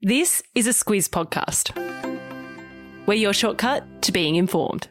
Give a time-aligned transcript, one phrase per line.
[0.00, 1.74] This is a Squiz podcast.
[3.06, 4.86] We're your shortcut to being informed.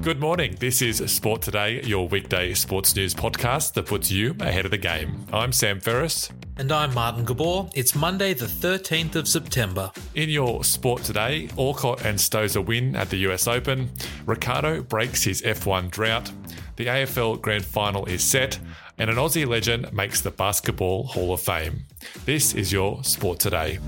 [0.00, 0.56] Good morning.
[0.58, 4.78] This is Sport Today, your weekday sports news podcast that puts you ahead of the
[4.78, 5.26] game.
[5.30, 6.30] I'm Sam Ferris.
[6.56, 7.68] And I'm Martin Gabor.
[7.74, 9.92] It's Monday, the 13th of September.
[10.14, 13.90] In your sport today, Alcott and Stosur win at the US Open.
[14.24, 16.32] Ricciardo breaks his F1 drought.
[16.80, 18.58] The AFL Grand Final is set.
[18.96, 21.84] And an Aussie legend makes the Basketball Hall of Fame.
[22.24, 23.80] This is your Sport Today.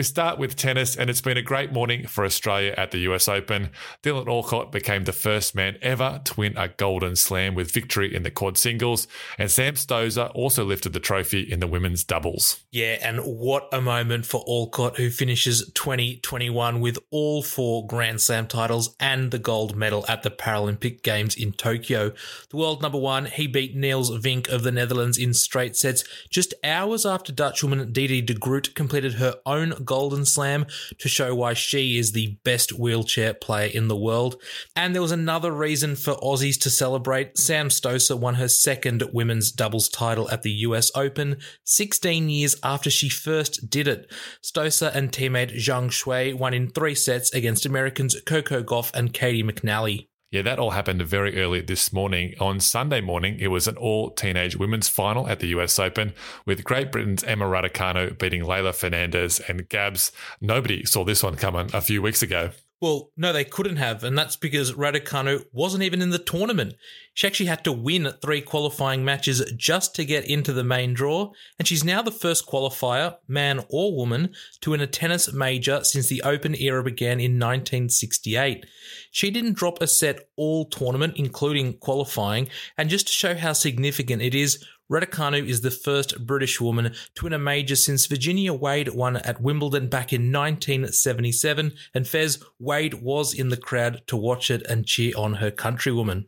[0.00, 3.28] We start with tennis, and it's been a great morning for Australia at the US
[3.28, 3.68] Open.
[4.02, 8.22] Dylan Alcott became the first man ever to win a Golden Slam with victory in
[8.22, 12.60] the quad singles, and Sam Stosur also lifted the trophy in the women's doubles.
[12.70, 18.46] Yeah, and what a moment for Alcott, who finishes 2021 with all four Grand Slam
[18.46, 22.12] titles and the gold medal at the Paralympic Games in Tokyo.
[22.48, 26.54] The world number one, he beat Niels Vink of the Netherlands in straight sets just
[26.64, 30.66] hours after Dutchwoman Diede de Groot completed her own Golden Slam
[31.00, 34.40] to show why she is the best wheelchair player in the world.
[34.76, 37.36] And there was another reason for Aussies to celebrate.
[37.36, 42.88] Sam Stosur won her second women's doubles title at the US Open 16 years after
[42.88, 44.08] she first did it.
[44.44, 49.42] Stosur and teammate Zhang Shuai won in three sets against Americans Coco Gauff and Caty
[49.42, 50.09] McNally.
[50.30, 52.36] Yeah, that all happened very early this morning.
[52.38, 56.14] On Sunday morning, it was an all teenage women's final at the US Open
[56.46, 60.12] with Great Britain's Emma Raducanu beating Leylah Fernandez and Gabs.
[60.40, 62.50] Nobody saw this one coming a few weeks ago.
[62.80, 66.76] Well, no, they couldn't have, and that's because Raducanu wasn't even in the tournament.
[67.12, 71.32] She actually had to win three qualifying matches just to get into the main draw,
[71.58, 76.08] and she's now the first qualifier, man or woman, to win a tennis major since
[76.08, 78.64] the Open era began in 1968.
[79.10, 84.22] She didn't drop a set all tournament, including qualifying, and just to show how significant
[84.22, 88.88] it is, Raducanu is the first British woman to win a major since Virginia Wade
[88.88, 94.50] won at Wimbledon back in 1977, and Fez Wade was in the crowd to watch
[94.50, 96.26] it and cheer on her countrywoman.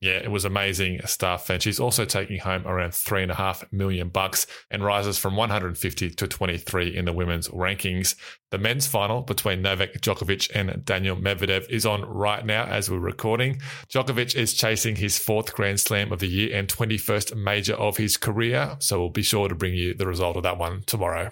[0.00, 1.50] Yeah, it was amazing stuff.
[1.50, 5.34] And she's also taking home around three and a half million bucks and rises from
[5.36, 8.14] 150 to 23 in the women's rankings.
[8.50, 12.98] The men's final between Novak Djokovic and Daniil Medvedev is on right now as we're
[12.98, 13.60] recording.
[13.88, 18.16] Djokovic is chasing his fourth Grand Slam of the year and 21st major of his
[18.16, 18.76] career.
[18.78, 21.30] So we'll be sure to bring you the result of that one tomorrow.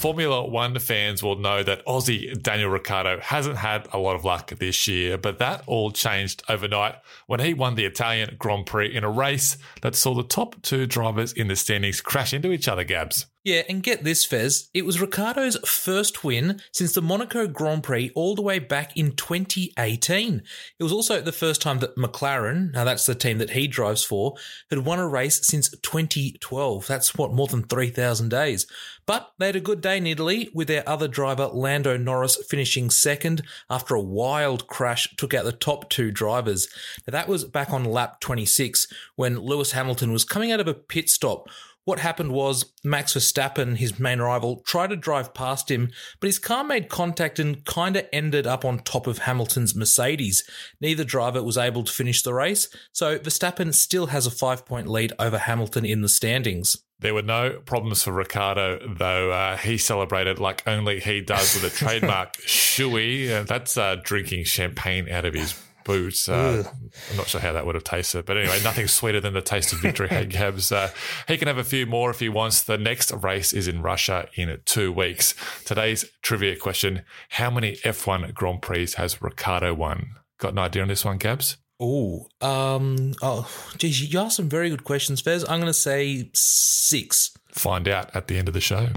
[0.00, 4.48] Formula One fans will know that Aussie Daniel Ricciardo hasn't had a lot of luck
[4.48, 6.94] this year, but that all changed overnight
[7.26, 10.86] when he won the Italian Grand Prix in a race that saw the top two
[10.86, 13.26] drivers in the standings crash into each other, Gabs.
[13.42, 14.68] Yeah, and get this, Fez.
[14.74, 19.16] It was Ricciardo's first win since the Monaco Grand Prix all the way back in
[19.16, 20.42] 2018.
[20.78, 24.04] It was also the first time that McLaren, now that's the team that he drives
[24.04, 24.34] for,
[24.68, 26.86] had won a race since 2012.
[26.86, 28.66] That's what, more than 3,000 days.
[29.06, 32.90] But they had a good day in Italy with their other driver, Lando Norris, finishing
[32.90, 36.68] second after a wild crash took out the top two drivers.
[37.06, 38.86] Now, that was back on lap 26
[39.16, 41.48] when Lewis Hamilton was coming out of a pit stop
[41.90, 45.90] what happened was Max Verstappen, his main rival, tried to drive past him,
[46.20, 50.48] but his car made contact and kind of ended up on top of Hamilton's Mercedes.
[50.80, 54.86] Neither driver was able to finish the race, so Verstappen still has a five point
[54.86, 56.76] lead over Hamilton in the standings.
[57.00, 61.72] There were no problems for Ricciardo, though uh, he celebrated like only he does with
[61.72, 63.32] a trademark shoey.
[63.32, 66.28] Uh, that's uh, drinking champagne out of his boots.
[66.28, 66.64] Uh,
[67.10, 69.72] I'm not sure how that would have tasted, but anyway, nothing sweeter than the taste
[69.72, 70.08] of victory.
[70.28, 70.70] Gabs.
[70.70, 70.90] Uh,
[71.26, 72.62] he can have a few more if he wants.
[72.62, 75.34] The next race is in Russia in two weeks.
[75.64, 80.16] Today's trivia question: How many F1 Grand Prix has Ricciardo won?
[80.38, 81.56] Got an idea on this one, Gabs?
[81.82, 85.44] Oh, um, oh, geez, you asked some very good questions, Fez.
[85.44, 87.30] I'm going to say six.
[87.52, 88.88] Find out at the end of the show.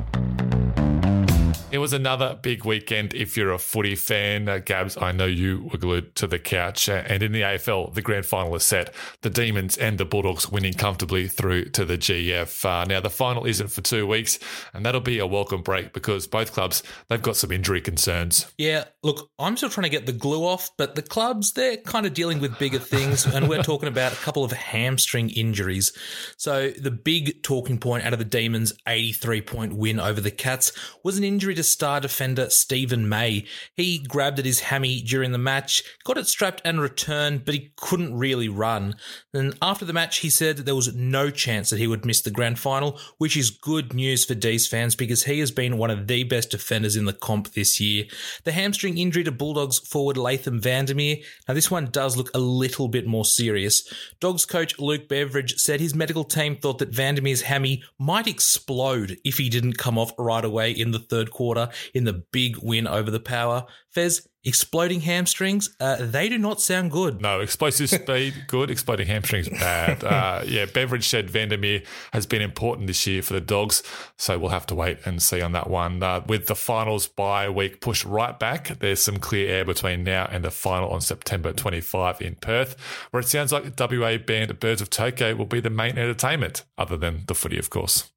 [1.73, 4.47] It was another big weekend if you're a footy fan.
[4.47, 6.87] Uh, Gabs, I know you were glued to the couch.
[6.87, 8.93] Uh, and in the AFL, the grand final is set.
[9.21, 12.63] The Demons and the Bulldogs winning comfortably through to the GF.
[12.63, 14.37] Uh, now, the final isn't for two weeks,
[14.75, 18.53] and that'll be a welcome break because both clubs, they've got some injury concerns.
[18.59, 22.05] Yeah, look, I'm still trying to get the glue off, but the clubs, they're kind
[22.05, 23.25] of dealing with bigger things.
[23.25, 25.91] and we're talking about a couple of hamstring injuries.
[26.37, 30.71] So the big talking point out of the Demons' 83 point win over the Cats
[31.03, 33.45] was an injury to to star defender Stephen May.
[33.75, 37.71] He grabbed at his hammy during the match, got it strapped and returned, but he
[37.77, 38.95] couldn't really run.
[39.33, 42.21] And after the match, he said that there was no chance that he would miss
[42.21, 45.89] the grand final, which is good news for D's fans because he has been one
[45.89, 48.05] of the best defenders in the comp this year.
[48.43, 51.17] The hamstring injury to Bulldogs forward Laitham Vandermeer.
[51.47, 53.91] Now, this one does look a little bit more serious.
[54.19, 59.37] Dogs coach Luke Beveridge said his medical team thought that Vandermeer's hammy might explode if
[59.37, 61.52] he didn't come off right away in the third quarter
[61.93, 63.65] in the big win over the Power.
[63.91, 67.21] Fez, exploding hamstrings, uh, they do not sound good.
[67.21, 68.69] No, explosive speed, good.
[68.69, 70.03] Exploding hamstrings, bad.
[70.13, 73.81] Uh, yeah, Beveridge said Vandermeer has been important this year for the Dogs,
[74.17, 76.03] so we'll have to wait and see on that one.
[76.03, 80.27] Uh, with the finals bye week pushed right back, there's some clear air between now
[80.31, 82.79] and the final on September 25 in Perth,
[83.11, 86.63] where it sounds like the WA band Birds of Tokyo will be the main entertainment,
[86.77, 88.11] other than the footy, of course.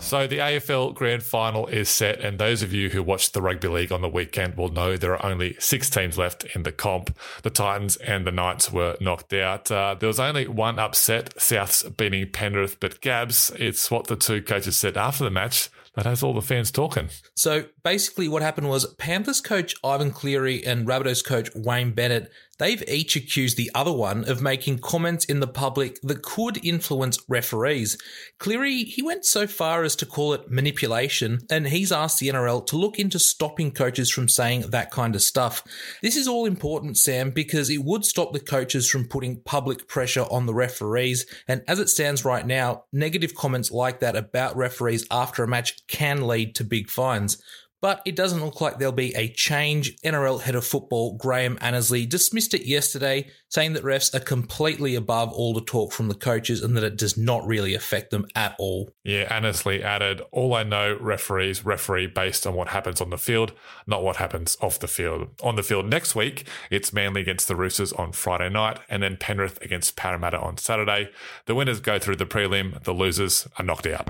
[0.00, 3.68] So the AFL Grand Final is set, and those of you who watched the Rugby
[3.68, 7.14] League on the weekend will know there are only six teams left in the comp.
[7.42, 9.70] The Titans and the Knights were knocked out.
[9.70, 14.40] Uh, there was only one upset, Souths beating Penrith, but Gabs, it's what the two
[14.40, 15.68] coaches said after the match
[15.98, 17.08] that has all the fans talking.
[17.34, 22.82] So basically, what happened was Panthers coach Ivan Cleary and Rabbitohs coach Wayne Bennett they've
[22.88, 27.98] each accused the other one of making comments in the public that could influence referees.
[28.38, 32.66] Cleary, he went so far as to call it manipulation, and he's asked the NRL
[32.66, 35.62] to look into stopping coaches from saying that kind of stuff.
[36.02, 40.26] This is all important, Sam, because it would stop the coaches from putting public pressure
[40.30, 45.06] on the referees, and as it stands right now, negative comments like that about referees
[45.10, 47.42] after a match can lead to big fines.
[47.80, 49.96] But it doesn't look like there'll be a change.
[50.02, 55.32] NRL head of football Graham Annesley dismissed it yesterday, saying that refs are completely above
[55.32, 58.56] all the talk from the coaches and that it does not really affect them at
[58.58, 58.90] all.
[59.04, 63.52] Yeah, Annesley added, All I know, referees referee based on what happens on the field,
[63.86, 65.28] not what happens off the field.
[65.42, 69.16] On the field next week, it's Manly against the Roosters on Friday night, and then
[69.16, 71.10] Penrith against Parramatta on Saturday.
[71.46, 74.08] The winners go through the prelim, the losers are knocked out.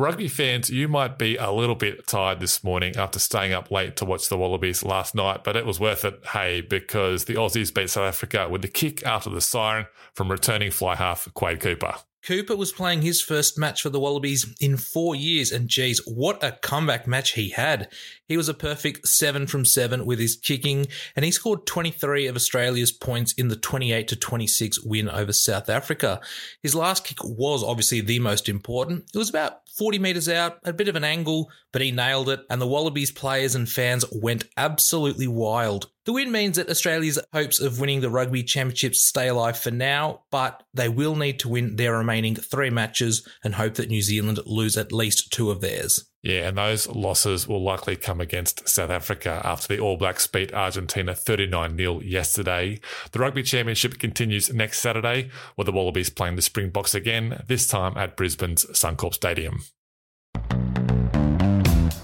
[0.00, 3.96] Rugby fans, you might be a little bit tired this morning after staying up late
[3.96, 7.72] to watch the Wallabies last night, but it was worth it, hey, because the Aussies
[7.72, 11.96] beat South Africa with the kick after the siren from returning fly half Quade Cooper.
[12.22, 16.42] Cooper was playing his first match for the Wallabies in four years, and geez, what
[16.44, 17.88] a comeback match he had.
[18.26, 20.86] He was a perfect seven from seven with his kicking,
[21.16, 25.68] and he scored 23 of Australia's points in the 28 to 26 win over South
[25.68, 26.20] Africa.
[26.62, 29.04] His last kick was obviously the most important.
[29.14, 32.40] It was about 40 metres out, a bit of an angle, but he nailed it,
[32.50, 35.90] and the Wallabies players and fans went absolutely wild.
[36.10, 40.22] The win means that Australia's hopes of winning the Rugby Championships stay alive for now,
[40.32, 44.40] but they will need to win their remaining three matches and hope that New Zealand
[44.44, 46.10] lose at least two of theirs.
[46.20, 50.52] Yeah, and those losses will likely come against South Africa after the All Blacks beat
[50.52, 52.80] Argentina 39 0 yesterday.
[53.12, 57.96] The Rugby Championship continues next Saturday, with the Wallabies playing the Springboks again, this time
[57.96, 59.62] at Brisbane's Suncorp Stadium.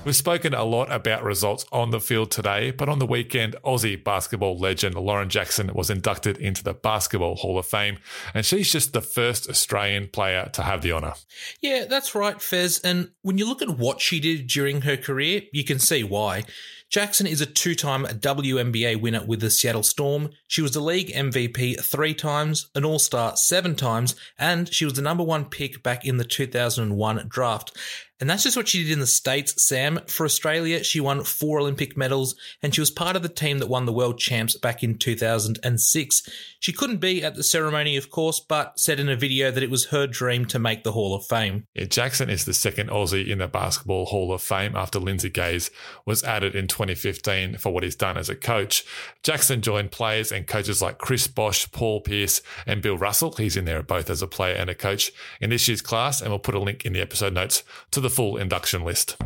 [0.06, 4.02] We've spoken a lot about results on the field today, but on the weekend, Aussie
[4.04, 7.98] basketball legend Lauren Jackson was inducted into the Basketball Hall of Fame,
[8.32, 11.14] and she's just the first Australian player to have the honour.
[11.60, 12.78] Yeah, that's right, Fez.
[12.84, 16.44] And when you look at what she did during her career, you can see why.
[16.88, 20.30] Jackson is a two time WNBA winner with the Seattle Storm.
[20.46, 24.94] She was the league MVP three times, an All Star seven times, and she was
[24.94, 27.76] the number one pick back in the 2001 draft.
[28.18, 30.00] And that's just what she did in the States, Sam.
[30.06, 33.68] For Australia, she won four Olympic medals and she was part of the team that
[33.68, 36.22] won the world champs back in 2006.
[36.58, 39.70] She couldn't be at the ceremony, of course, but said in a video that it
[39.70, 41.66] was her dream to make the Hall of Fame.
[41.74, 45.70] Yeah, Jackson is the second Aussie in the Basketball Hall of Fame after Lindsay Gaze
[46.06, 48.84] was added in 2015 for what he's done as a coach.
[49.22, 53.32] Jackson joined players and coaches like Chris Bosh, Paul Pierce, and Bill Russell.
[53.32, 56.30] He's in there both as a player and a coach in this year's class, and
[56.30, 59.16] we'll put a link in the episode notes to the full induction list.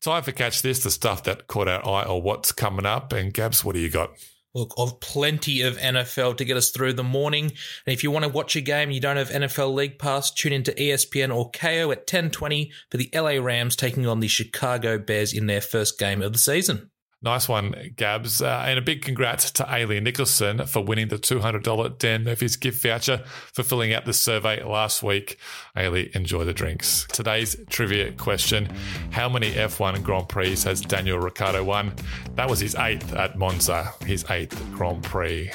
[0.00, 3.12] Time for Catch This, the stuff that caught our eye or what's coming up.
[3.12, 4.10] And Gabs, what do you got?
[4.54, 7.44] Look, I've plenty of NFL to get us through the morning.
[7.44, 10.52] And if you want to watch a game, you don't have NFL League Pass, tune
[10.52, 15.34] into ESPN or Kayo at 1020 for the LA Rams taking on the Chicago Bears
[15.34, 16.90] in their first game of the season.
[17.22, 18.42] Nice one, Gabs.
[18.42, 22.82] Uh, and a big congrats to Ailey Nicholson for winning the $200 Dan Murphy's gift
[22.82, 25.38] voucher for filling out the survey last week.
[25.76, 27.06] Ailey, enjoy the drinks.
[27.10, 28.68] Today's trivia question
[29.10, 31.94] How many F1 Grand Prix has Daniel Ricciardo won?
[32.34, 35.50] That was his eighth at Monza, his eighth Grand Prix.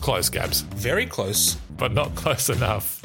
[0.00, 1.54] Close, Gabs, Very close.
[1.78, 3.00] but not close enough.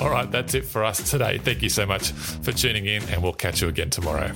[0.00, 1.38] All right, that's it for us today.
[1.38, 4.32] Thank you so much for tuning in, and we'll catch you again tomorrow.